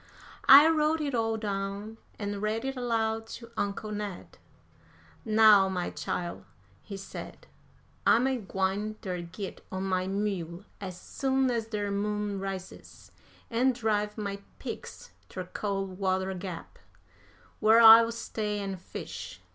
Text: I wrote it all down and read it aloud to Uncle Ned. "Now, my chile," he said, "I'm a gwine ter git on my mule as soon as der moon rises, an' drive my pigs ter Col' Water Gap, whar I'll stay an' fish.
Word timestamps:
I 0.49 0.67
wrote 0.67 0.99
it 0.99 1.13
all 1.13 1.37
down 1.37 1.99
and 2.17 2.41
read 2.41 2.65
it 2.65 2.75
aloud 2.75 3.27
to 3.37 3.51
Uncle 3.55 3.91
Ned. 3.91 4.39
"Now, 5.23 5.69
my 5.69 5.91
chile," 5.91 6.41
he 6.81 6.97
said, 6.97 7.45
"I'm 8.07 8.25
a 8.25 8.37
gwine 8.37 8.95
ter 9.03 9.21
git 9.21 9.63
on 9.71 9.83
my 9.83 10.07
mule 10.07 10.65
as 10.81 10.99
soon 10.99 11.51
as 11.51 11.67
der 11.67 11.91
moon 11.91 12.39
rises, 12.39 13.11
an' 13.51 13.73
drive 13.73 14.17
my 14.17 14.41
pigs 14.57 15.11
ter 15.29 15.43
Col' 15.45 15.85
Water 15.85 16.33
Gap, 16.33 16.79
whar 17.59 17.79
I'll 17.79 18.11
stay 18.11 18.57
an' 18.57 18.77
fish. 18.77 19.39